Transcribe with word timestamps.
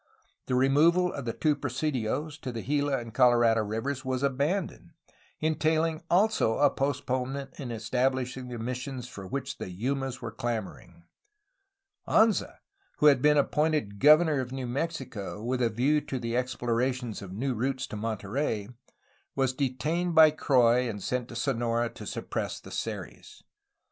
The 0.47 0.55
removal 0.55 1.13
of 1.13 1.25
the 1.25 1.33
two 1.33 1.55
presidios 1.55 2.39
to 2.39 2.51
the 2.51 2.63
Gila 2.63 2.97
and 2.97 3.13
Colorado 3.13 3.63
rivers 3.63 4.03
was 4.03 4.23
abandoned, 4.23 4.93
entaiUng 5.43 6.01
also 6.09 6.57
a 6.57 6.71
postponement 6.71 7.51
in 7.59 7.69
establishing 7.69 8.47
the 8.47 8.57
missions 8.57 9.07
for 9.07 9.27
which 9.27 9.59
the 9.59 9.67
Yumas 9.69 10.19
were 10.19 10.31
clamor 10.31 10.79
ing. 10.79 11.03
Anza, 12.07 12.55
who 12.97 13.05
had 13.05 13.21
been 13.21 13.37
appointed 13.37 13.99
governor 13.99 14.39
of 14.39 14.51
New 14.51 14.65
Mexico 14.65 15.43
with 15.43 15.61
a 15.61 15.69
view 15.69 16.01
to 16.01 16.17
the 16.17 16.35
exploration 16.35 17.13
of 17.21 17.31
new 17.31 17.53
routes 17.53 17.85
to 17.85 17.95
Monterey, 17.95 18.69
was 19.35 19.53
detained 19.53 20.15
by 20.15 20.31
Croix 20.31 20.89
and 20.89 21.03
sent 21.03 21.27
to 21.27 21.35
Sonora 21.35 21.89
to 21.93 22.07
suppress 22.07 22.59
the 22.59 22.71
Seris. 22.71 23.43